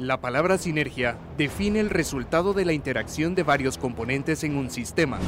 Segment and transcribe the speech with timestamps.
[0.00, 5.18] La palabra sinergia define el resultado de la interacción de varios componentes en un sistema.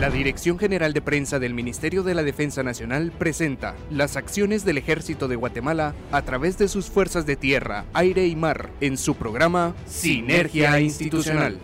[0.00, 4.78] La Dirección General de Prensa del Ministerio de la Defensa Nacional presenta las acciones del
[4.78, 9.16] Ejército de Guatemala a través de sus fuerzas de tierra, aire y mar en su
[9.16, 11.58] programa Sinergia Institucional.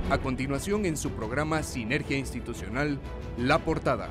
[0.10, 3.00] A continuación en su programa Sinergia Institucional,
[3.38, 4.10] La Portada.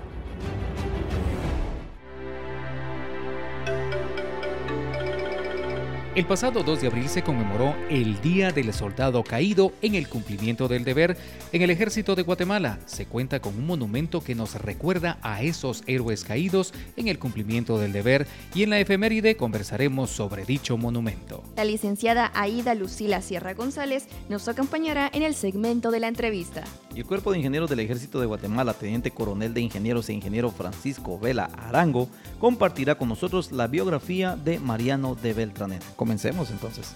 [6.16, 10.66] El pasado 2 de abril se conmemoró el Día del Soldado Caído en el cumplimiento
[10.66, 11.16] del deber
[11.52, 12.80] en el ejército de Guatemala.
[12.86, 17.78] Se cuenta con un monumento que nos recuerda a esos héroes caídos en el cumplimiento
[17.78, 18.26] del deber
[18.56, 21.44] y en la efeméride conversaremos sobre dicho monumento.
[21.54, 26.64] La licenciada Aida Lucila Sierra González nos acompañará en el segmento de la entrevista.
[26.92, 30.50] Y el Cuerpo de Ingenieros del Ejército de Guatemala, Teniente Coronel de Ingenieros e Ingeniero
[30.50, 32.08] Francisco Vela Arango,
[32.40, 35.84] compartirá con nosotros la biografía de Mariano de Beltranet.
[36.00, 36.94] Comencemos entonces.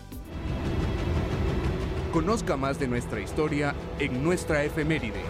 [2.11, 5.21] Conozca más de nuestra historia en nuestra efeméride.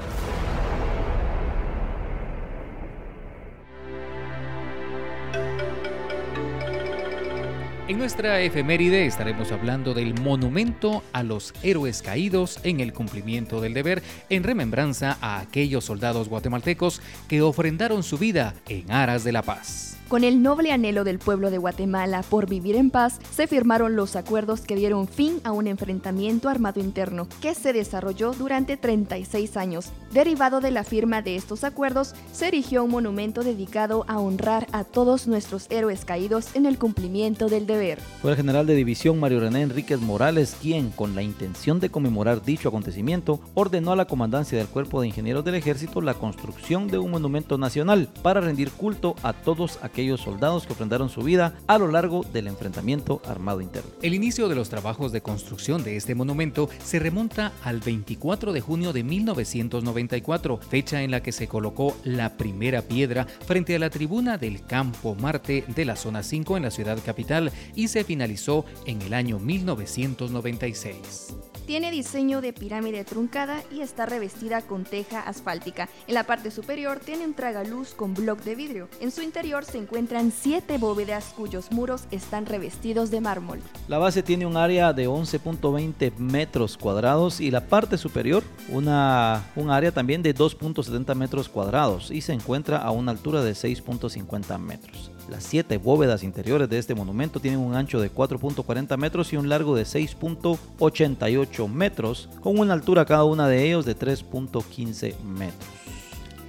[7.88, 13.74] En nuestra efeméride estaremos hablando del monumento a los héroes caídos en el cumplimiento del
[13.74, 19.42] deber en remembranza a aquellos soldados guatemaltecos que ofrendaron su vida en aras de la
[19.42, 19.98] paz.
[20.08, 24.16] Con el noble anhelo del pueblo de Guatemala por vivir en paz, se firmaron los
[24.16, 29.92] acuerdos que dieron fin a un enfrentamiento armado interno que se desarrolló durante 36 años.
[30.12, 34.84] Derivado de la firma de estos acuerdos, se erigió un monumento dedicado a honrar a
[34.84, 37.98] todos nuestros héroes caídos en el cumplimiento del deber.
[38.20, 42.44] Fue el general de división Mario René Enríquez Morales quien, con la intención de conmemorar
[42.44, 46.98] dicho acontecimiento, ordenó a la comandancia del Cuerpo de Ingenieros del Ejército la construcción de
[46.98, 51.54] un monumento nacional para rendir culto a todos aquellos aquellos soldados que ofrendaron su vida
[51.68, 53.92] a lo largo del enfrentamiento armado interno.
[54.02, 58.60] El inicio de los trabajos de construcción de este monumento se remonta al 24 de
[58.60, 63.90] junio de 1994, fecha en la que se colocó la primera piedra frente a la
[63.90, 68.64] tribuna del Campo Marte de la zona 5 en la ciudad capital y se finalizó
[68.86, 71.53] en el año 1996.
[71.66, 75.88] Tiene diseño de pirámide truncada y está revestida con teja asfáltica.
[76.06, 78.88] En la parte superior tiene un tragaluz con bloc de vidrio.
[79.00, 83.60] En su interior se encuentran siete bóvedas cuyos muros están revestidos de mármol.
[83.88, 89.70] La base tiene un área de 11.20 metros cuadrados y la parte superior una, un
[89.70, 95.13] área también de 2.70 metros cuadrados y se encuentra a una altura de 6.50 metros.
[95.28, 99.48] Las siete bóvedas interiores de este monumento tienen un ancho de 4.40 metros y un
[99.48, 105.68] largo de 6.88 metros, con una altura cada una de ellos de 3.15 metros.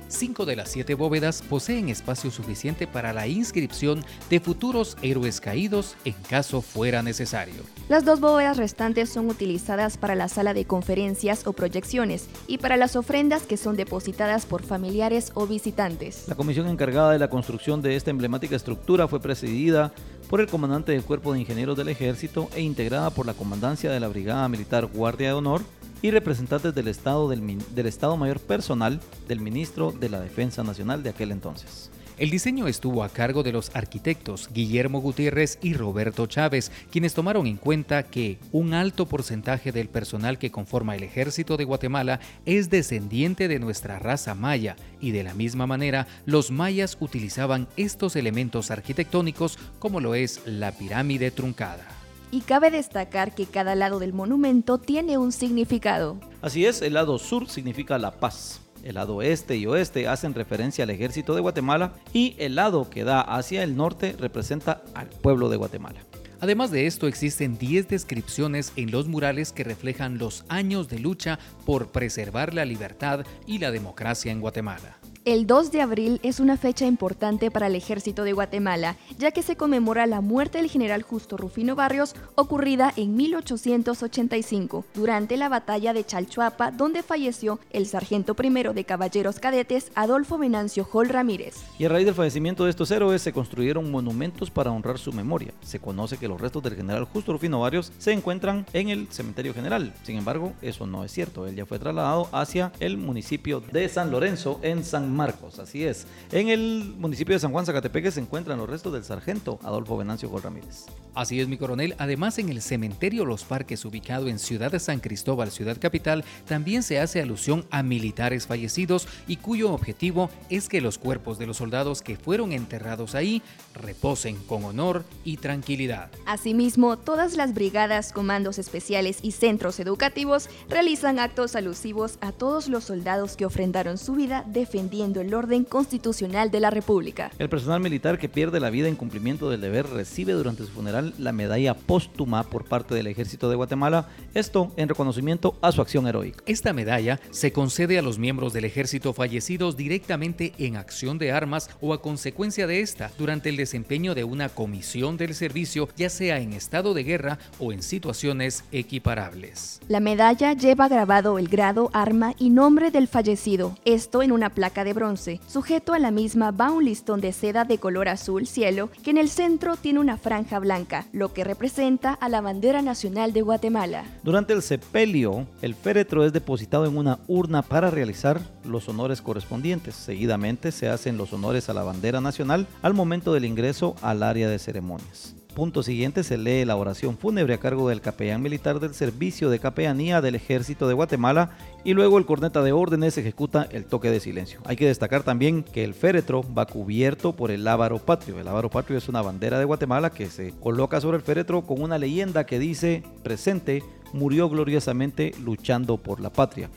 [0.08, 5.96] Cinco de las siete bóvedas poseen espacio suficiente para la inscripción de futuros héroes caídos
[6.06, 7.56] en caso fuera necesario.
[7.90, 12.78] Las dos bóvedas restantes son utilizadas para la sala de conferencias o proyecciones y para
[12.78, 16.28] las ofrendas que son depositadas por familiares o visitantes.
[16.28, 19.92] La comisión encargada de la construcción de esta emblemática estructura fue presidida
[20.30, 24.00] por el comandante del Cuerpo de Ingenieros del Ejército e integrada por la Comandancia de
[24.00, 25.62] la Brigada Militar Guardia de Honor
[26.06, 31.02] y representantes del Estado, del, del Estado Mayor Personal del Ministro de la Defensa Nacional
[31.02, 31.90] de aquel entonces.
[32.20, 37.48] El diseño estuvo a cargo de los arquitectos Guillermo Gutiérrez y Roberto Chávez, quienes tomaron
[37.48, 42.70] en cuenta que un alto porcentaje del personal que conforma el ejército de Guatemala es
[42.70, 48.70] descendiente de nuestra raza maya y de la misma manera los mayas utilizaban estos elementos
[48.70, 52.05] arquitectónicos como lo es la pirámide truncada
[52.36, 56.20] y cabe destacar que cada lado del monumento tiene un significado.
[56.42, 58.60] Así es, el lado sur significa la paz.
[58.84, 63.06] El lado este y oeste hacen referencia al ejército de Guatemala y el lado que
[63.06, 66.02] da hacia el norte representa al pueblo de Guatemala.
[66.42, 71.40] Además de esto, existen 10 descripciones en los murales que reflejan los años de lucha
[71.66, 74.98] por preservar la libertad y la democracia en Guatemala.
[75.26, 79.42] El 2 de abril es una fecha importante para el ejército de Guatemala, ya que
[79.42, 85.94] se conmemora la muerte del general Justo Rufino Barrios ocurrida en 1885, durante la batalla
[85.94, 91.56] de Chalchuapa, donde falleció el sargento primero de caballeros cadetes Adolfo Venancio Hall Ramírez.
[91.80, 95.56] Y a raíz del fallecimiento de estos héroes se construyeron monumentos para honrar su memoria.
[95.64, 99.56] Se conoce que los restos del general Justo Rufino Barrios se encuentran en el cementerio
[99.56, 99.92] general.
[100.04, 101.48] Sin embargo, eso no es cierto.
[101.48, 106.06] Él ya fue trasladado hacia el municipio de San Lorenzo, en San Marcos, así es.
[106.32, 110.30] En el municipio de San Juan Zacatepeque se encuentran los restos del sargento Adolfo Venancio
[110.30, 110.86] Gol Ramírez.
[111.14, 111.96] Así es, mi coronel.
[111.98, 116.84] Además, en el cementerio Los Parques, ubicado en Ciudad de San Cristóbal, ciudad capital, también
[116.84, 121.58] se hace alusión a militares fallecidos y cuyo objetivo es que los cuerpos de los
[121.58, 123.42] soldados que fueron enterrados ahí
[123.74, 126.10] reposen con honor y tranquilidad.
[126.26, 132.84] Asimismo, todas las brigadas, comandos especiales y centros educativos realizan actos alusivos a todos los
[132.84, 137.32] soldados que ofrendaron su vida defendiendo el orden constitucional de la República.
[137.38, 141.14] El personal militar que pierde la vida en cumplimiento del deber recibe durante su funeral
[141.18, 146.08] la medalla póstuma por parte del Ejército de Guatemala, esto en reconocimiento a su acción
[146.08, 146.44] heroica.
[146.46, 151.70] Esta medalla se concede a los miembros del ejército fallecidos directamente en acción de armas
[151.82, 156.40] o a consecuencia de esta durante el desempeño de una comisión del servicio, ya sea
[156.40, 159.80] en estado de guerra o en situaciones equiparables.
[159.88, 164.84] La medalla lleva grabado el grado, arma y nombre del fallecido, esto en una placa
[164.84, 165.40] de bronce.
[165.48, 169.20] Sujeto a la misma va un listón de seda de color azul cielo que en
[169.20, 174.06] el centro tiene una franja blanca, lo que representa a la bandera nacional de Guatemala.
[174.24, 179.94] Durante el sepelio, el féretro es depositado en una urna para realizar los honores correspondientes.
[179.94, 184.50] Seguidamente se hacen los honores a la bandera nacional al momento del ingreso al área
[184.50, 185.36] de ceremonias.
[185.56, 189.60] Punto siguiente se lee la oración fúnebre a cargo del capellán militar del Servicio de
[189.60, 191.52] Capellanía del Ejército de Guatemala
[191.86, 194.60] y luego el corneta de órdenes ejecuta el toque de silencio.
[194.66, 198.38] Hay que destacar también que el féretro va cubierto por el lábaro patrio.
[198.38, 201.82] El lábaro patrio es una bandera de Guatemala que se coloca sobre el féretro con
[201.82, 203.82] una leyenda que dice presente
[204.12, 206.70] murió gloriosamente luchando por la patria.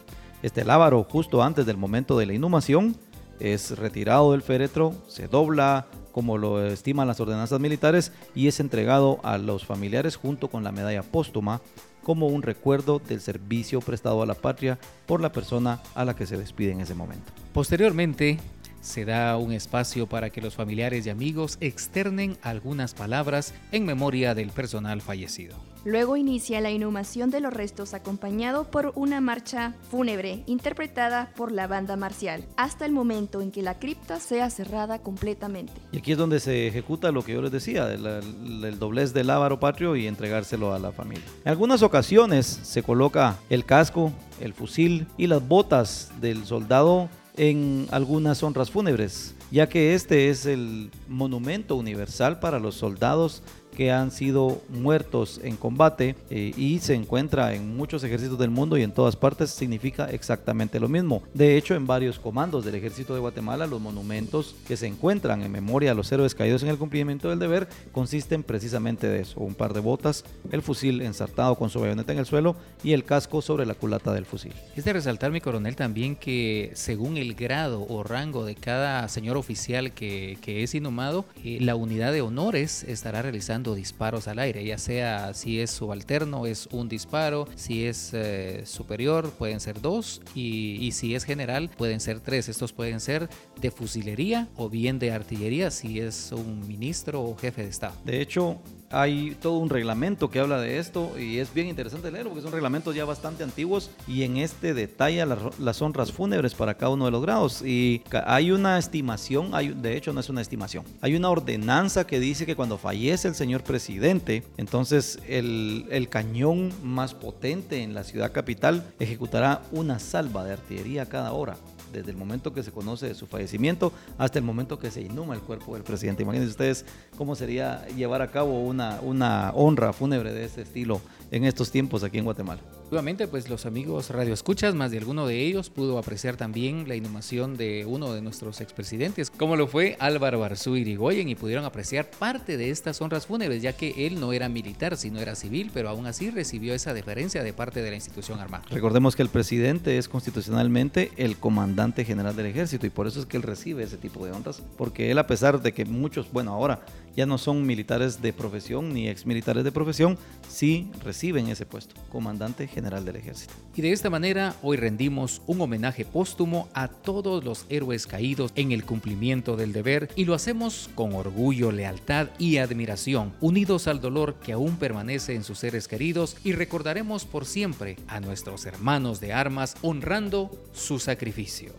[0.45, 2.95] Este lábaro justo antes del momento de la inhumación
[3.41, 9.21] es retirado del féretro, se dobla como lo estiman las ordenanzas militares, y es entregado
[9.23, 11.61] a los familiares junto con la medalla póstuma
[12.03, 16.27] como un recuerdo del servicio prestado a la patria por la persona a la que
[16.27, 17.33] se despide en ese momento.
[17.53, 18.39] Posteriormente,
[18.81, 24.35] se da un espacio para que los familiares y amigos externen algunas palabras en memoria
[24.35, 25.57] del personal fallecido.
[25.85, 31.67] Luego inicia la inhumación de los restos acompañado por una marcha fúnebre interpretada por la
[31.67, 35.73] banda marcial, hasta el momento en que la cripta sea cerrada completamente.
[35.93, 39.31] Y aquí es donde se ejecuta lo que yo les decía, el, el doblez del
[39.31, 41.25] ávaro patrio y entregárselo a la familia.
[41.45, 47.09] En algunas ocasiones se coloca el casco, el fusil y las botas del soldado
[47.39, 53.43] en algunas honras fúnebres, ya que este es el monumento universal para los soldados
[53.79, 58.77] que han sido muertos en combate eh, y se encuentra en muchos ejércitos del mundo
[58.77, 61.23] y en todas partes significa exactamente lo mismo.
[61.33, 65.53] De hecho, en varios comandos del ejército de Guatemala, los monumentos que se encuentran en
[65.53, 69.55] memoria a los héroes caídos en el cumplimiento del deber consisten precisamente de eso, un
[69.55, 73.43] par de botas, el fusil ensartado con su bayoneta en el suelo y el casco
[73.43, 74.55] sobre la culata del fusil.
[74.75, 79.37] Es de resaltar, mi coronel, también que según el grado o rango de cada señor
[79.37, 84.79] oficial que, es inhumado, eh, la unidad de honores estará realizando disparos al aire, ya
[84.79, 90.77] sea si es subalterno es un disparo, si es eh, superior pueden ser dos y,
[90.81, 92.49] y si es general pueden ser tres.
[92.49, 93.29] Estos pueden ser
[93.61, 97.95] de fusilería o bien de artillería si es un ministro o jefe de Estado.
[98.05, 98.61] De hecho,
[98.91, 102.53] hay todo un reglamento que habla de esto y es bien interesante leerlo porque son
[102.53, 107.11] reglamentos ya bastante antiguos y en este detalla las, honras fúnebres para cada uno de
[107.11, 107.63] los grados.
[107.63, 112.21] Y hay una estimación, hay, de hecho no es una estimación, hay una ordenanza que
[112.21, 118.05] dice que cuando fallece el señor presidente, entonces el, el cañón más potente en la
[118.05, 121.57] ciudad capital ejecutará una salva de artillería cada hora
[121.93, 125.41] desde el momento que se conoce su fallecimiento hasta el momento que se inhuma el
[125.41, 126.23] cuerpo del presidente.
[126.23, 126.85] Imagínense ustedes
[127.17, 132.03] cómo sería llevar a cabo una, una honra fúnebre de este estilo en estos tiempos
[132.03, 132.61] aquí en Guatemala.
[132.91, 137.57] Nuevamente, pues los amigos radioescuchas, más de alguno de ellos pudo apreciar también la inhumación
[137.57, 142.57] de uno de nuestros expresidentes, como lo fue Álvaro Arzú Irigoyen, y pudieron apreciar parte
[142.57, 146.07] de estas honras fúnebres, ya que él no era militar, sino era civil, pero aún
[146.07, 148.65] así recibió esa deferencia de parte de la institución armada.
[148.71, 153.27] Recordemos que el presidente es constitucionalmente el comandante general del ejército, y por eso es
[153.27, 156.53] que él recibe ese tipo de honras, porque él, a pesar de que muchos, bueno,
[156.53, 156.81] ahora
[157.17, 160.17] ya no son militares de profesión ni exmilitares de profesión,
[160.49, 163.53] sí reciben ese puesto, comandante general del Ejército.
[163.75, 168.71] Y de esta manera hoy rendimos un homenaje póstumo a todos los héroes caídos en
[168.71, 174.37] el cumplimiento del deber y lo hacemos con orgullo, lealtad y admiración, unidos al dolor
[174.37, 179.33] que aún permanece en sus seres queridos y recordaremos por siempre a nuestros hermanos de
[179.33, 181.73] armas honrando su sacrificio.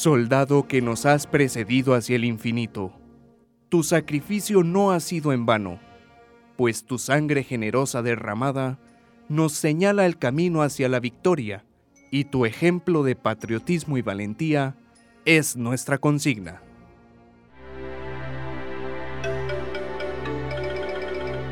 [0.00, 2.90] Soldado que nos has precedido hacia el infinito,
[3.68, 5.78] tu sacrificio no ha sido en vano,
[6.56, 8.78] pues tu sangre generosa derramada
[9.28, 11.66] nos señala el camino hacia la victoria
[12.10, 14.74] y tu ejemplo de patriotismo y valentía
[15.26, 16.62] es nuestra consigna.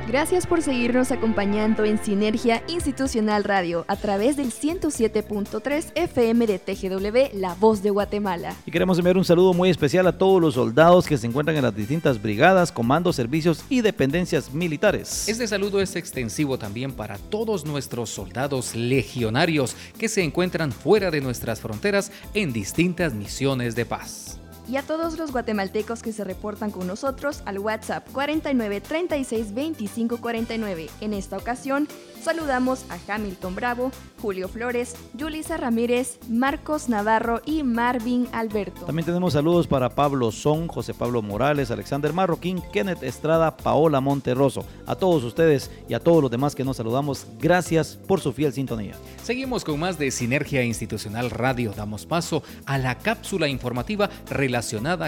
[0.08, 7.38] Gracias por seguirnos acompañando en Sinergia Institucional Radio a través del 107.3 FM de TGW,
[7.38, 8.56] La Voz de Guatemala.
[8.64, 11.62] Y queremos enviar un saludo muy especial a todos los soldados que se encuentran en
[11.62, 15.28] las distintas brigadas, comandos, servicios y dependencias militares.
[15.28, 21.20] Este saludo es extensivo también para todos nuestros soldados legionarios que se encuentran fuera de
[21.20, 26.70] nuestras fronteras en distintas misiones de paz y a todos los guatemaltecos que se reportan
[26.70, 30.90] con nosotros al WhatsApp 49 36 25 49.
[31.00, 31.88] En esta ocasión
[32.22, 38.84] saludamos a Hamilton Bravo, Julio Flores, Yulisa Ramírez, Marcos Navarro y Marvin Alberto.
[38.84, 44.66] También tenemos saludos para Pablo Son, José Pablo Morales, Alexander Marroquín, Kenneth Estrada, Paola Monterroso.
[44.86, 48.52] A todos ustedes y a todos los demás que nos saludamos, gracias por su fiel
[48.52, 48.94] sintonía.
[49.22, 51.72] Seguimos con más de Sinergia Institucional Radio.
[51.74, 54.57] Damos paso a la cápsula informativa relacionada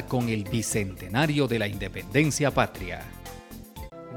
[0.09, 3.00] con el bicentenario de la independencia patria.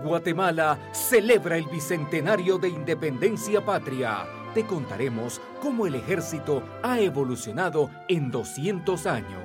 [0.04, 4.28] Guatemala celebra el bicentenario de independencia patria.
[4.54, 9.42] Te contaremos cómo el ejército ha evolucionado en 200 años.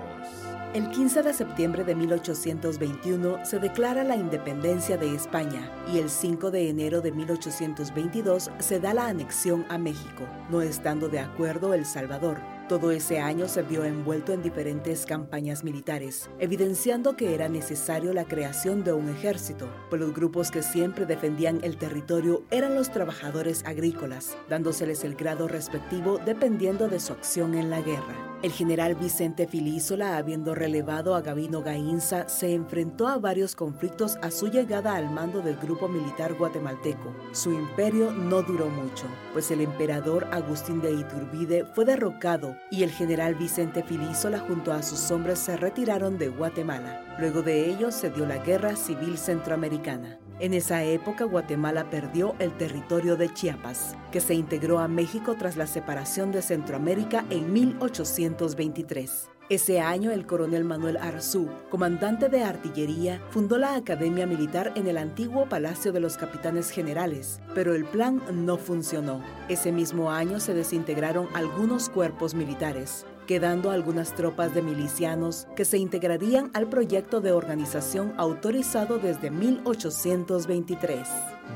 [0.75, 6.50] El 15 de septiembre de 1821 se declara la independencia de España y el 5
[6.50, 11.87] de enero de 1822 se da la anexión a México, no estando de acuerdo El
[11.87, 12.58] Salvador.
[12.68, 18.26] Todo ese año se vio envuelto en diferentes campañas militares, evidenciando que era necesario la
[18.26, 23.64] creación de un ejército, pues los grupos que siempre defendían el territorio eran los trabajadores
[23.64, 28.38] agrícolas, dándoseles el grado respectivo dependiendo de su acción en la guerra.
[28.40, 34.30] El general Vicente Filísola, habiendo relevado a Gavino Gainza, se enfrentó a varios conflictos a
[34.30, 37.12] su llegada al mando del grupo militar guatemalteco.
[37.33, 42.90] Su imperio no duró mucho, pues el emperador Agustín de Iturbide fue derrocado y el
[42.90, 47.16] general Vicente Filísola junto a sus hombres se retiraron de Guatemala.
[47.18, 50.21] Luego de ello se dio la Guerra Civil Centroamericana.
[50.40, 55.57] En esa época Guatemala perdió el territorio de Chiapas, que se integró a México tras
[55.57, 59.30] la separación de Centroamérica en 1823.
[59.50, 64.99] Ese año el coronel Manuel Arzú, comandante de artillería, fundó la Academia Militar en el
[64.99, 69.25] antiguo Palacio de los Capitanes Generales, pero el plan no funcionó.
[69.49, 75.76] Ese mismo año se desintegraron algunos cuerpos militares quedando algunas tropas de milicianos que se
[75.78, 81.06] integrarían al proyecto de organización autorizado desde 1823.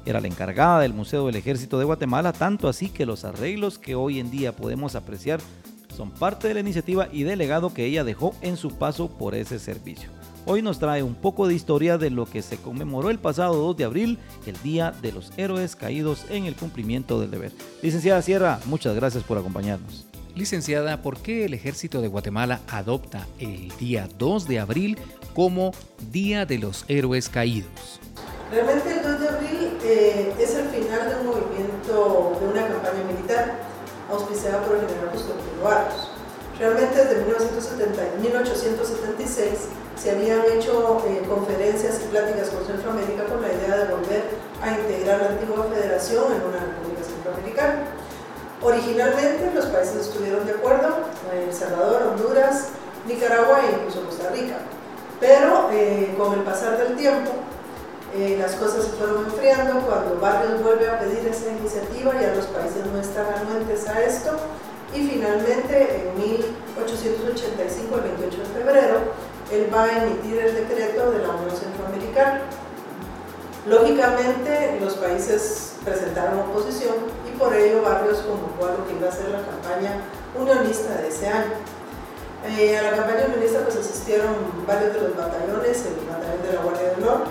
[0.06, 3.96] Era la encargada del Museo del Ejército de Guatemala, tanto así que los arreglos que
[3.96, 5.40] hoy en día podemos apreciar
[5.96, 9.36] son parte de la iniciativa y del legado que ella dejó en su paso por
[9.36, 10.10] ese servicio.
[10.46, 13.78] Hoy nos trae un poco de historia de lo que se conmemoró el pasado 2
[13.78, 17.54] de abril, el Día de los Héroes Caídos en el cumplimiento del deber.
[17.82, 20.06] Licenciada Sierra, muchas gracias por acompañarnos.
[20.36, 24.98] Licenciada, ¿por qué el Ejército de Guatemala adopta el día 2 de abril
[25.34, 25.72] como
[26.12, 28.02] Día de los Héroes Caídos?
[28.54, 33.02] Realmente el 2 de abril eh, es el final de un movimiento, de una campaña
[33.10, 33.58] militar
[34.12, 36.12] auspiciada por el general Gustavo Barros.
[36.60, 39.50] Realmente desde 1876
[39.96, 44.22] se habían hecho eh, conferencias y pláticas con Centroamérica con la idea de volver
[44.62, 47.86] a integrar la antigua federación en una república centroamericana.
[48.62, 50.98] Originalmente los países estuvieron de acuerdo,
[51.34, 52.68] El Salvador, Honduras,
[53.08, 54.58] Nicaragua e incluso Costa Rica.
[55.20, 57.32] Pero eh, con el pasar del tiempo,
[58.16, 62.46] eh, las cosas se fueron enfriando, cuando Barrios vuelve a pedir esa iniciativa, ya los
[62.48, 64.38] países no están anuentes a esto,
[64.94, 68.96] y finalmente en 1885, el 28 de febrero,
[69.52, 72.42] él va a emitir el decreto de la Unión Centroamericana.
[73.68, 76.96] Lógicamente, los países presentaron oposición
[77.28, 80.02] y por ello Barrios convocó a lo que iba a ser la campaña
[80.40, 81.54] unionista de ese año.
[82.46, 84.36] Eh, a la campaña unionista pues asistieron
[84.68, 87.24] varios de los batallones, el batallón de la Guardia de Honor,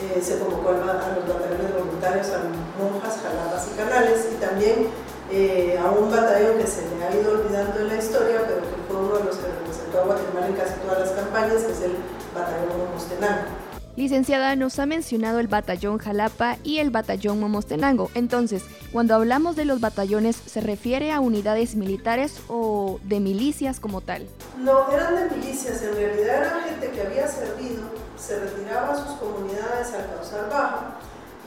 [0.00, 2.44] eh, se convocó a, los batallones voluntarios, a
[2.78, 4.88] monjas, jaladas y canales, y también
[5.30, 8.76] eh, a un batallón que se le ha ido olvidando en la historia, pero que
[8.88, 11.80] fue uno de los que representó a Guatemala en casi todas las campañas, que es
[11.82, 11.96] el
[12.34, 13.66] batallón Momostenango.
[13.96, 18.10] Licenciada, nos ha mencionado el batallón Jalapa y el batallón Momostenango.
[18.14, 24.02] Entonces, cuando hablamos de los batallones, ¿se refiere a unidades militares o de milicias como
[24.02, 24.26] tal?
[24.58, 25.80] No, eran de milicias.
[25.80, 27.84] En realidad era gente que había servido,
[28.18, 30.96] se retiraba a sus comunidades al causar baja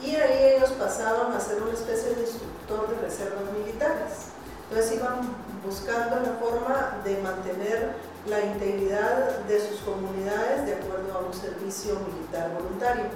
[0.02, 4.32] y ahí ellos pasaban a ser una especie de instructor de reservas militares.
[4.70, 5.20] Entonces iban
[5.64, 7.94] buscando la forma de mantener
[8.26, 13.06] la integridad de sus comunidades de acuerdo a un servicio militar voluntario.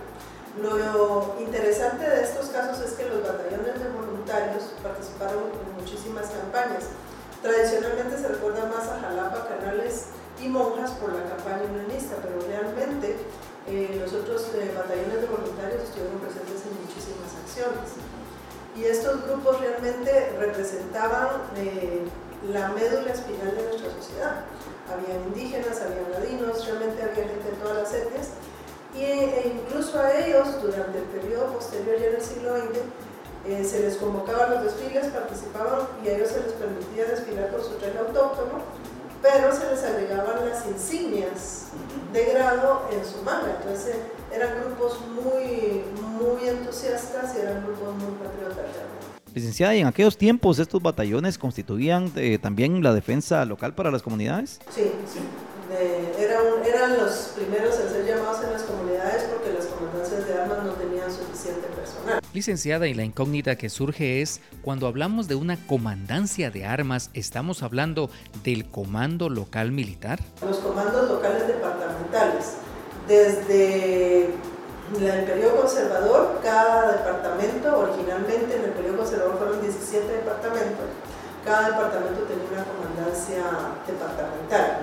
[0.61, 6.85] Lo interesante de estos casos es que los batallones de voluntarios participaron en muchísimas campañas.
[7.43, 10.07] Tradicionalmente se recuerda más a Jalapa, Canales
[10.45, 13.17] y Monjas por la campaña unionista, pero realmente
[13.67, 17.97] eh, los otros eh, batallones de voluntarios estuvieron presentes en muchísimas acciones.
[18.77, 22.05] Y estos grupos realmente representaban eh,
[22.53, 24.45] la médula espinal de nuestra sociedad.
[24.93, 28.29] Había indígenas, había ladinos, realmente había gente de todas las etnias.
[28.95, 33.81] Y, e incluso a ellos, durante el periodo posterior, ya en el siglo XX, se
[33.81, 37.75] les convocaba a los desfiles, participaban y a ellos se les permitía desfilar con su
[37.77, 38.63] traje autóctono
[39.25, 41.69] pero se les agregaban las insignias
[42.13, 43.57] de grado en su manga.
[43.59, 43.97] Entonces
[44.31, 48.67] eran grupos muy, muy entusiastas y eran grupos muy patriotas
[49.33, 54.03] Licenciada, ¿y en aquellos tiempos estos batallones constituían eh, también la defensa local para las
[54.03, 54.61] comunidades?
[54.71, 55.19] Sí, sí.
[56.23, 60.65] eran, eran los primeros en ser llamados en las comunidades porque las comandancias de armas
[60.65, 61.94] no tenían suficiente personal.
[62.33, 67.63] Licenciada, y la incógnita que surge es, cuando hablamos de una comandancia de armas, ¿estamos
[67.63, 68.11] hablando
[68.43, 70.19] del comando local militar?
[70.45, 72.55] Los comandos locales departamentales.
[73.07, 80.87] Desde el periodo conservador, cada departamento, originalmente en el periodo conservador fueron 17 departamentos,
[81.45, 83.45] cada departamento tenía una comandancia
[83.87, 84.79] departamental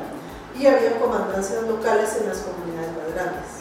[0.60, 3.61] y había comandancias locales en las comunidades más grandes.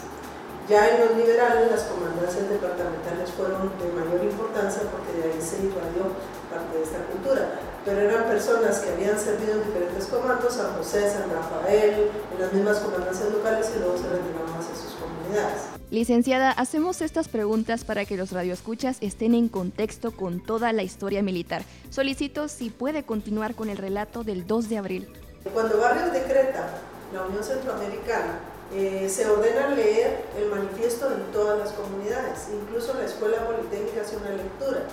[0.70, 5.66] Ya en los liberales las comandancias departamentales fueron de mayor importancia porque de ahí se
[5.66, 6.14] irradió
[6.46, 11.10] parte de esta cultura, pero eran personas que habían servido en diferentes comandos, San José,
[11.10, 15.60] San Rafael, en las mismas comandancias locales y luego se retiraron hacia sus comunidades.
[15.90, 21.20] Licenciada, hacemos estas preguntas para que los radioescuchas estén en contexto con toda la historia
[21.20, 21.64] militar.
[21.90, 25.08] Solicito si puede continuar con el relato del 2 de abril.
[25.52, 26.68] Cuando Barrios decreta
[27.12, 28.38] la Unión Centroamericana,
[28.72, 34.16] eh, se ordena leer el manifiesto en todas las comunidades, incluso la Escuela Politécnica hace
[34.16, 34.86] una lectura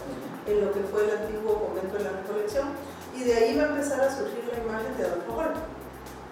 [0.48, 2.70] en lo que fue el antiguo convento de la Recolección,
[3.16, 5.62] y de ahí va a empezar a surgir la imagen de Adolfo Jorge.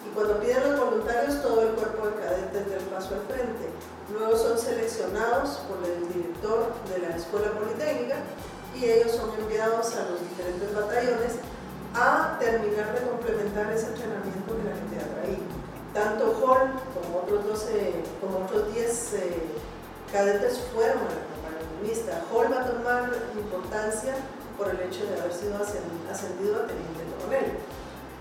[0.05, 3.69] Y cuando piden los voluntarios, todo el cuerpo de cadetes del paso al frente.
[4.13, 8.17] Luego son seleccionados por el director de la Escuela Politécnica
[8.75, 11.33] y ellos son enviados a los diferentes batallones
[11.95, 15.64] a terminar de complementar ese entrenamiento que la gente ha traído.
[15.95, 19.47] Tanto Hall como otros, 12, como otros 10 eh,
[20.11, 22.19] cadetes fueron a la campaña comunista.
[22.27, 24.13] Hall va a tomar importancia
[24.57, 27.55] por el hecho de haber sido ascendido a teniente coronel.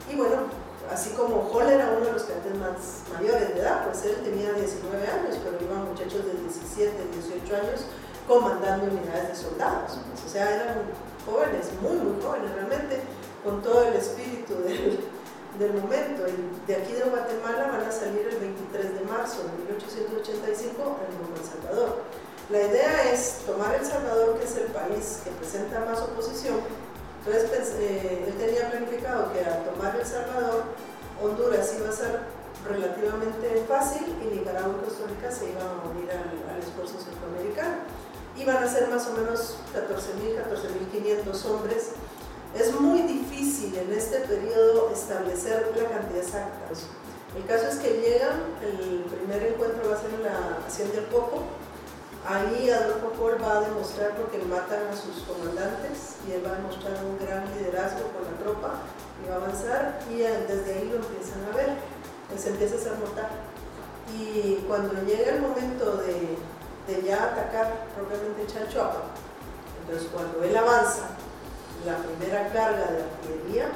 [0.07, 0.47] Y bueno,
[0.87, 4.53] así como Hall era uno de los cadetes más mayores de edad, pues él tenía
[4.53, 7.91] 19 años, pero iban muchachos de 17, 18 años
[8.29, 9.99] comandando unidades de soldados.
[9.99, 10.79] Pues, o sea, eran
[11.27, 13.03] jóvenes, muy, muy jóvenes realmente,
[13.43, 15.03] con todo el espíritu del,
[15.59, 16.27] del momento.
[16.29, 21.19] Y de aquí de Guatemala van a salir el 23 de marzo de 1885 en
[21.19, 22.03] Nuevo El Salvador.
[22.51, 26.61] La idea es tomar El Salvador, que es el país que presenta más oposición,
[27.25, 30.65] entonces pues, eh, él tenía planificado que al tomar El Salvador,
[31.23, 32.21] Honduras iba a ser
[32.69, 37.77] relativamente fácil y Nicaragua y Costa Rica se iban a unir al, esfuerzo centroamericano.
[38.37, 40.37] Iban a ser más o menos 14.000,
[41.25, 41.93] 14.500 hombres.
[42.59, 46.69] Es muy difícil en este periodo establecer la cantidad exacta.
[47.37, 51.07] El caso es que llegan, el primer encuentro va a ser en la Hacienda del
[51.09, 51.43] Coco,
[52.27, 56.57] Ahí Adolfo Paul va a demostrar porque matan a sus comandantes y él va a
[56.57, 58.81] demostrar un gran liderazgo con la tropa
[59.21, 61.77] y va a avanzar y desde ahí lo empiezan a ver,
[62.35, 63.29] se empieza a hacer notar.
[64.17, 66.39] Y cuando llega el momento de,
[67.05, 69.05] ya atacar propiamente Chalchuapa,
[69.83, 71.21] entonces cuando él avanza,
[71.85, 73.69] la primera carga de artillería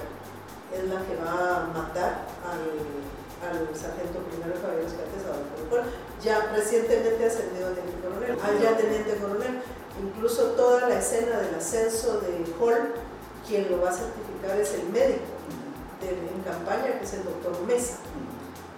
[0.75, 5.91] es la que va a matar al al sargento primero de caballeros Adolfo
[6.23, 9.63] ya recientemente ascendido a teniente coronel, allá teniente coronel.
[10.03, 12.95] Incluso toda la escena del ascenso de Hall,
[13.47, 15.23] quien lo va a certificar es el médico
[16.03, 17.99] en campaña, que es el doctor Mesa.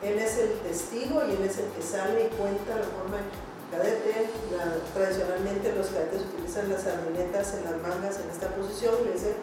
[0.03, 3.21] Él es el testigo y él es el que sale y cuenta la forma
[3.71, 4.29] cadete.
[4.95, 9.37] tradicionalmente los cadetes utilizan las sardinetas en las mangas en esta posición y le dice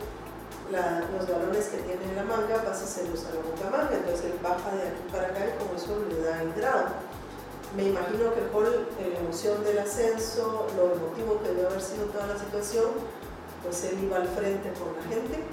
[0.72, 4.76] los balones que tiene en la manga, pásaselos a la boca manga, entonces él baja
[4.76, 6.88] de aquí para acá y como eso le da el grado.
[7.76, 12.28] Me imagino que por la emoción del ascenso, lo emotivo que debe haber sido toda
[12.28, 12.92] la situación,
[13.64, 15.44] pues él iba al frente con la gente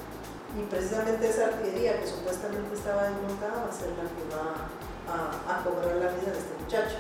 [0.55, 4.71] y precisamente esa artillería que supuestamente estaba desmontada va a ser la que va
[5.11, 6.97] a, cobrar la vida de este muchacho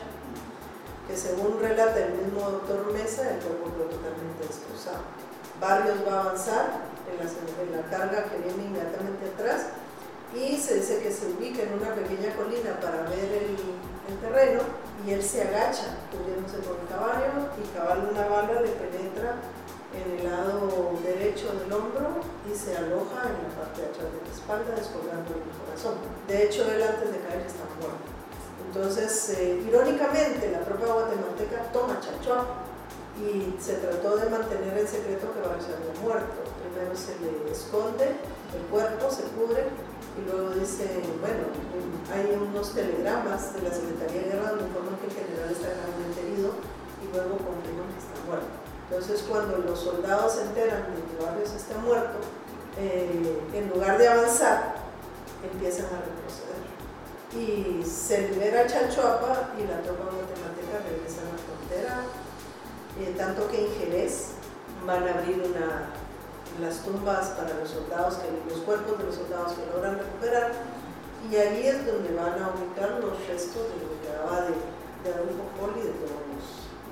[1.17, 5.05] según relata el mismo doctor Mesa, el cuerpo fue totalmente destrozado.
[5.61, 9.67] Barrios va a avanzar, en la, carga que viene inmediatamente atrás
[10.35, 13.85] y se dice que se ubica en una pequeña colina para ver el,
[14.21, 14.61] terreno
[15.07, 19.37] y él se agacha cubriéndose por el caballo y cabal una bala le penetra
[19.95, 24.21] en el lado derecho del hombro y se aloja en la parte de atrás de
[24.21, 25.95] la espalda descolgando el corazón.
[26.29, 28.14] De hecho, él antes de caer está muerto.
[28.75, 32.65] Entonces, eh, irónicamente, la propia guatemalteca toma Chachuapa
[33.21, 38.19] y se trató de mantener el secreto que se había muerto primero se le esconde
[38.55, 39.71] el cuerpo, se cubre
[40.19, 40.85] y luego dice,
[41.21, 41.47] bueno,
[42.13, 46.21] hay unos telegramas de la Secretaría de Guerra donde informan que el general está gravemente
[46.21, 46.51] herido
[47.03, 48.47] y luego confirman que está muerto.
[48.91, 52.19] Entonces cuando los soldados se enteran de que Barrios está muerto,
[52.79, 54.75] eh, en lugar de avanzar,
[55.43, 56.44] empiezan a retroceder.
[57.37, 62.03] Y se libera Chalchuapa y la tropa guatemalteca regresa a la frontera,
[63.01, 64.29] eh, tanto que en Jerez
[64.87, 65.91] van a abrir una
[66.61, 70.53] las tumbas para los soldados, que, los cuerpos de los soldados que logran recuperar,
[71.31, 74.55] y ahí es donde van a ubicar los restos de lo que quedaba de,
[75.03, 76.21] de Adolfo Poli y de todos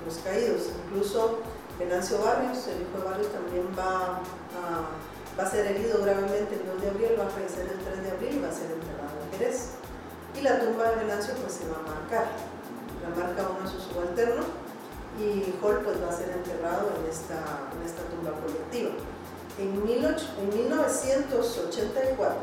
[0.03, 0.69] los, caídos.
[0.85, 1.39] Incluso
[1.79, 4.89] Venancio Barrios, el hijo de Barrios, también va a,
[5.39, 8.11] va a ser herido gravemente el 2 de abril, va a fallecer el 3 de
[8.11, 9.82] abril y va a ser enterrado en Jerez.
[10.43, 12.27] La tumba de Venancio pues se va a marcar,
[12.99, 14.43] la marca uno a su subalterno
[15.15, 18.91] y Hall pues va a ser enterrado en esta, en esta tumba colectiva.
[19.55, 22.35] En, 1984,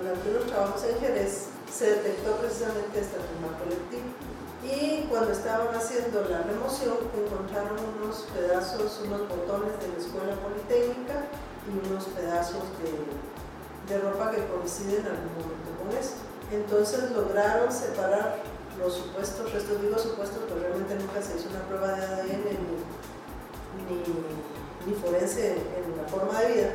[0.00, 4.08] durante unos trabajos en Jerez, se detectó precisamente esta tumba colectiva.
[4.64, 11.28] Y cuando estaban haciendo la remoción, encontraron unos pedazos, unos botones de la escuela politécnica
[11.68, 12.96] y unos pedazos de,
[13.92, 16.31] de ropa que coinciden en algún momento con esto.
[16.52, 18.36] Entonces lograron separar
[18.78, 22.44] los supuestos restos, digo supuestos, pero realmente nunca se hizo una prueba de ADN
[23.88, 23.96] ni,
[24.86, 26.70] ni, forense en la forma de vida,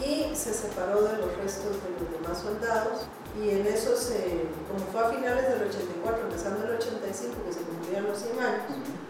[0.00, 3.04] y se separó de los restos de los demás soldados,
[3.40, 7.60] y en eso, se, como fue a finales del 84, empezando el 85, que se
[7.60, 8.62] cumplían los 100 años,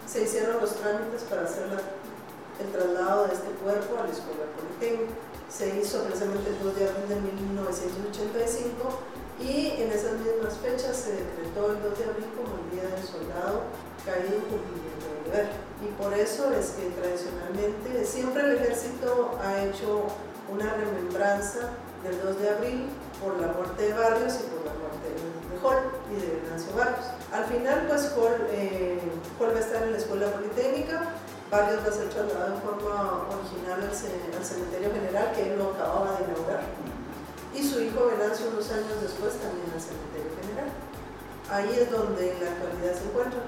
[0.07, 5.15] se hicieron los trámites para hacer el traslado de este cuerpo a la Escuela Politécnica.
[5.49, 11.13] Se hizo precisamente el 2 de abril de 1985 y en esas mismas fechas se
[11.13, 13.63] decretó el 2 de abril como el Día del Soldado
[14.05, 15.49] caído en cumplimiento de deber.
[15.83, 20.07] Y por eso es que tradicionalmente siempre el ejército ha hecho
[20.53, 21.71] una remembranza
[22.03, 22.87] del 2 de abril
[23.23, 27.07] por la muerte de Barrios y por la muerte de Hall y de Venancio Barrios.
[27.33, 29.01] Al final, pues Hall, eh,
[29.41, 31.15] va a estar en la escuela politécnica,
[31.51, 35.71] Barrios va a ser trasladado en forma original al, al cementerio general que él lo
[35.71, 36.92] acababa de inaugurar
[37.55, 40.71] y su hijo Venancio unos años después también al cementerio general.
[41.51, 43.41] Ahí es donde en la actualidad se encuentra.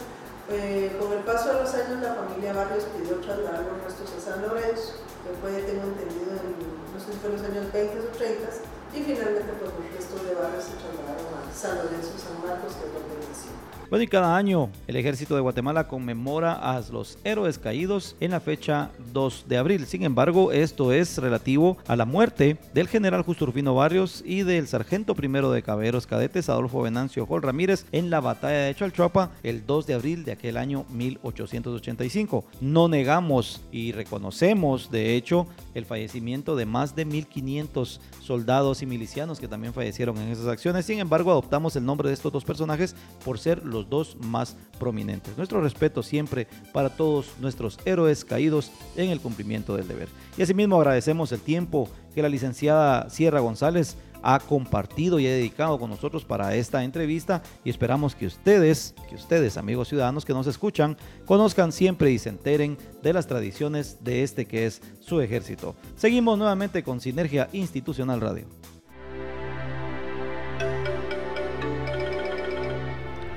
[0.50, 4.20] Eh, con el paso de los años la familia Barrios pidió trasladar los restos a
[4.20, 6.52] San Lorenzo, que fue, tengo entendido, en,
[6.92, 8.44] no sé si fue los años 20 o 30,
[8.92, 12.84] y finalmente pues, los restos de Barrios se trasladaron a San Lorenzo, San Marcos, que
[12.84, 13.56] es donde nació.
[13.90, 18.40] Bueno, y cada año el ejército de Guatemala conmemora a los héroes caídos en la
[18.40, 19.86] fecha 2 de abril.
[19.86, 24.68] Sin embargo, esto es relativo a la muerte del general Justo Rufino Barrios y del
[24.68, 29.66] sargento primero de caballeros cadetes Adolfo Venancio Jol Ramírez en la batalla de Chalchuapa el
[29.66, 32.44] 2 de abril de aquel año 1885.
[32.62, 39.38] No negamos y reconocemos, de hecho, el fallecimiento de más de 1.500 soldados y milicianos
[39.38, 40.86] que también fallecieron en esas acciones.
[40.86, 45.36] Sin embargo, adoptamos el nombre de estos dos personajes por ser los dos más prominentes.
[45.36, 50.08] Nuestro respeto siempre para todos nuestros héroes caídos en el cumplimiento del deber.
[50.36, 55.78] Y asimismo agradecemos el tiempo que la licenciada Sierra González ha compartido y ha dedicado
[55.78, 60.46] con nosotros para esta entrevista y esperamos que ustedes, que ustedes amigos ciudadanos que nos
[60.46, 65.76] escuchan, conozcan siempre y se enteren de las tradiciones de este que es su ejército.
[65.96, 68.46] Seguimos nuevamente con Sinergia Institucional Radio.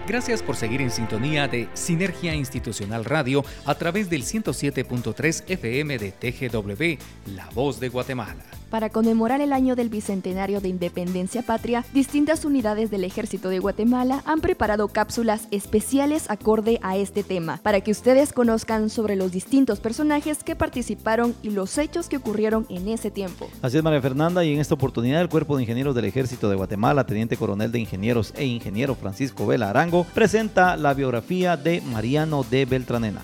[0.08, 6.14] Gracias por seguir en sintonía de Sinergia Institucional Radio a través del 107.3 FM de
[6.14, 8.46] TGW, La Voz de Guatemala.
[8.70, 14.22] Para conmemorar el año del Bicentenario de Independencia Patria, distintas unidades del Ejército de Guatemala
[14.26, 19.80] han preparado cápsulas especiales acorde a este tema, para que ustedes conozcan sobre los distintos
[19.80, 23.48] personajes que participaron y los hechos que ocurrieron en ese tiempo.
[23.62, 26.58] Así es, María Fernanda, y en esta oportunidad el Cuerpo de Ingenieros del Ejército de
[26.58, 32.44] Guatemala, Teniente Coronel de Ingenieros e Ingeniero Francisco Vela Arango, presenta la biografía de Mariano
[32.44, 33.22] de Beltranena.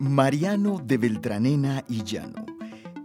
[0.00, 2.55] Mariano de Beltranena y Llano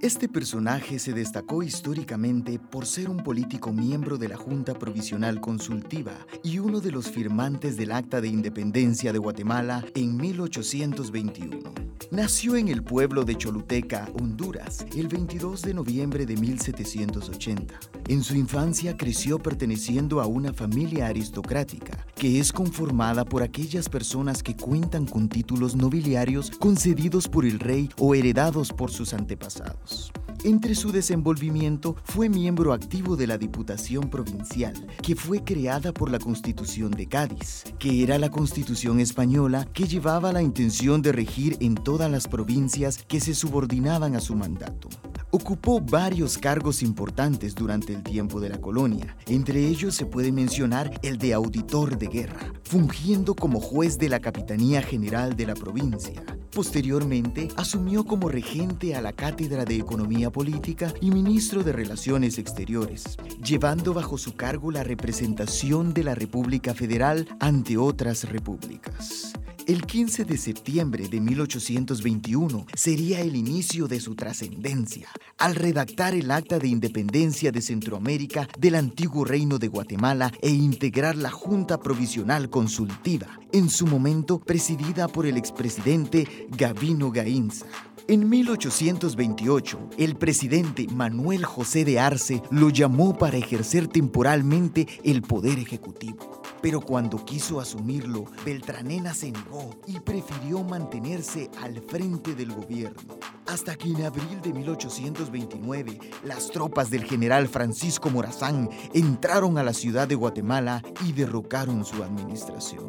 [0.01, 6.13] este personaje se destacó históricamente por ser un político miembro de la Junta Provisional Consultiva
[6.43, 11.71] y uno de los firmantes del Acta de Independencia de Guatemala en 1821.
[12.09, 18.00] Nació en el pueblo de Choluteca, Honduras, el 22 de noviembre de 1780.
[18.11, 24.43] En su infancia creció perteneciendo a una familia aristocrática, que es conformada por aquellas personas
[24.43, 30.11] que cuentan con títulos nobiliarios concedidos por el rey o heredados por sus antepasados.
[30.43, 34.73] Entre su desenvolvimiento fue miembro activo de la Diputación Provincial,
[35.03, 40.33] que fue creada por la Constitución de Cádiz, que era la constitución española que llevaba
[40.33, 44.89] la intención de regir en todas las provincias que se subordinaban a su mandato.
[45.29, 49.15] Ocupó varios cargos importantes durante el tiempo de la colonia.
[49.27, 54.19] Entre ellos se puede mencionar el de auditor de guerra, fungiendo como juez de la
[54.19, 56.23] Capitanía General de la provincia.
[56.51, 63.17] Posteriormente, asumió como regente a la Cátedra de Economía Política y ministro de Relaciones Exteriores,
[63.43, 69.33] llevando bajo su cargo la representación de la República Federal ante otras repúblicas.
[69.67, 76.31] El 15 de septiembre de 1821 sería el inicio de su trascendencia, al redactar el
[76.31, 82.49] Acta de Independencia de Centroamérica del antiguo Reino de Guatemala e integrar la Junta Provisional
[82.49, 87.67] Consultiva, en su momento presidida por el expresidente Gavino Gainza.
[88.07, 95.59] En 1828, el presidente Manuel José de Arce lo llamó para ejercer temporalmente el poder
[95.59, 96.41] ejecutivo.
[96.61, 103.19] Pero cuando quiso asumirlo, Beltranena se negó y prefirió mantenerse al frente del gobierno.
[103.47, 109.73] Hasta que en abril de 1829, las tropas del general Francisco Morazán entraron a la
[109.73, 112.87] ciudad de Guatemala y derrocaron su administración.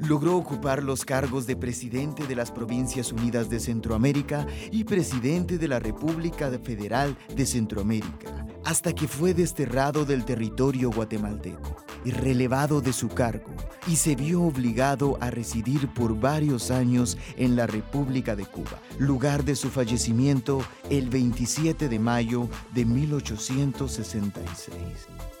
[0.00, 5.68] Logró ocupar los cargos de presidente de las Provincias Unidas de Centroamérica y presidente de
[5.68, 12.92] la República Federal de Centroamérica, hasta que fue desterrado del territorio guatemalteco y relevado de
[12.92, 13.52] su cargo,
[13.86, 19.44] y se vio obligado a residir por varios años en la República de Cuba, lugar
[19.44, 25.31] de su fallecimiento el 27 de mayo de 1866.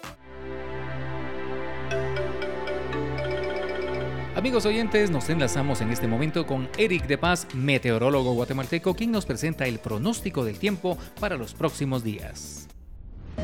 [4.42, 9.24] Amigos oyentes, nos enlazamos en este momento con Eric de Paz, meteorólogo guatemalteco, quien nos
[9.24, 12.66] presenta el pronóstico del tiempo para los próximos días.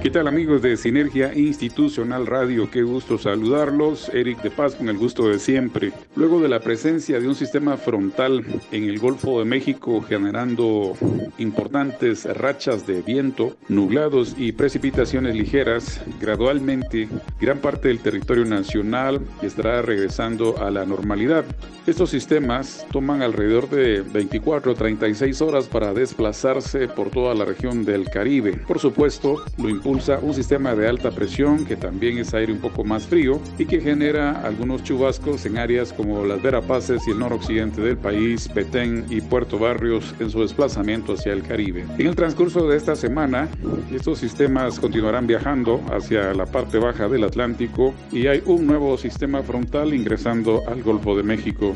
[0.00, 2.70] ¿Qué tal amigos de Sinergia Institucional Radio?
[2.70, 4.08] Qué gusto saludarlos.
[4.10, 5.92] Eric de Paz con el gusto de siempre.
[6.14, 10.96] Luego de la presencia de un sistema frontal en el Golfo de México generando
[11.38, 17.08] importantes rachas de viento, nublados y precipitaciones ligeras, gradualmente
[17.40, 21.44] gran parte del territorio nacional estará regresando a la normalidad.
[21.88, 27.86] Estos sistemas toman alrededor de 24 o 36 horas para desplazarse por toda la región
[27.86, 28.58] del Caribe.
[28.68, 32.84] Por supuesto, lo impulsa un sistema de alta presión que también es aire un poco
[32.84, 37.80] más frío y que genera algunos chubascos en áreas como las Verapaces y el noroccidente
[37.80, 41.86] del país, Petén y Puerto Barrios en su desplazamiento hacia el Caribe.
[41.96, 43.48] En el transcurso de esta semana,
[43.90, 49.42] estos sistemas continuarán viajando hacia la parte baja del Atlántico y hay un nuevo sistema
[49.42, 51.74] frontal ingresando al Golfo de México.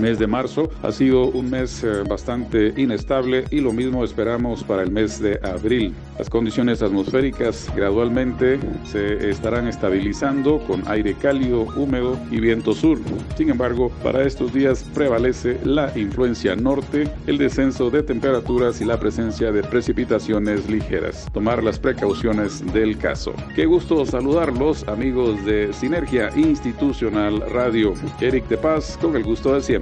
[0.00, 4.82] mes de marzo ha sido un mes eh, bastante inestable y lo mismo esperamos para
[4.82, 5.94] el mes de abril.
[6.18, 12.98] Las condiciones atmosféricas gradualmente se estarán estabilizando con aire cálido, húmedo y viento sur.
[13.36, 18.98] Sin embargo, para estos días prevalece la influencia norte, el descenso de temperaturas y la
[18.98, 21.26] presencia de precipitaciones ligeras.
[21.32, 23.32] Tomar las precauciones del caso.
[23.54, 27.94] Qué gusto saludarlos, amigos de Sinergia Institucional Radio.
[28.20, 29.81] Eric de Paz, con el gusto de siempre.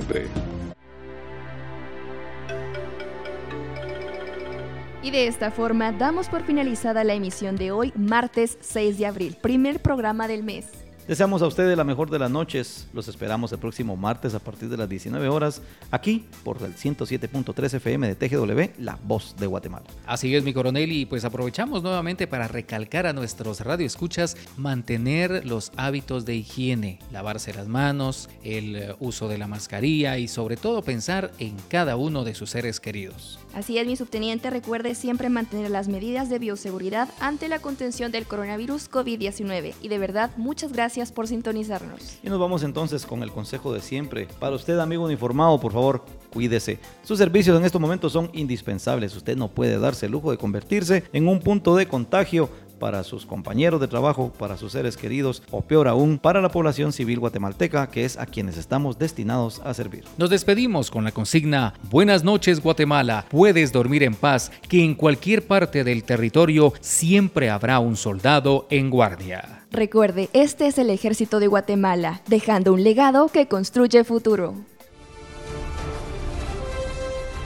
[5.02, 9.36] Y de esta forma damos por finalizada la emisión de hoy, martes 6 de abril,
[9.40, 10.79] primer programa del mes.
[11.08, 12.86] Deseamos a ustedes la mejor de las noches.
[12.92, 15.60] Los esperamos el próximo martes a partir de las 19 horas
[15.90, 19.86] aquí por el 107.3 FM de TGW, La Voz de Guatemala.
[20.06, 25.72] Así es, mi coronel, y pues aprovechamos nuevamente para recalcar a nuestros radioescuchas mantener los
[25.76, 30.82] hábitos de higiene, lavarse las manos, el eh, uso de la mascarilla y sobre todo
[30.82, 33.38] pensar en cada uno de sus seres queridos.
[33.52, 38.26] Así es, mi subteniente, recuerde siempre mantener las medidas de bioseguridad ante la contención del
[38.26, 39.74] coronavirus COVID-19.
[39.82, 42.18] Y de verdad, muchas gracias por sintonizarnos.
[42.20, 44.26] Y nos vamos entonces con el consejo de siempre.
[44.40, 46.80] Para usted, amigo uniformado, por favor, cuídese.
[47.04, 49.14] Sus servicios en estos momentos son indispensables.
[49.14, 53.24] Usted no puede darse el lujo de convertirse en un punto de contagio para sus
[53.24, 57.88] compañeros de trabajo, para sus seres queridos o peor aún, para la población civil guatemalteca,
[57.90, 60.02] que es a quienes estamos destinados a servir.
[60.18, 65.46] Nos despedimos con la consigna Buenas noches Guatemala, puedes dormir en paz, que en cualquier
[65.46, 69.66] parte del territorio siempre habrá un soldado en guardia.
[69.70, 74.54] Recuerde, este es el ejército de Guatemala, dejando un legado que construye futuro.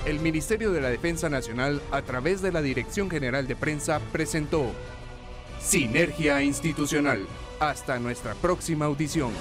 [0.07, 4.67] El Ministerio de la Defensa Nacional, a través de la Dirección General de Prensa, presentó
[5.65, 7.27] Sinergia Institucional.
[7.59, 9.33] Hasta nuestra próxima audición.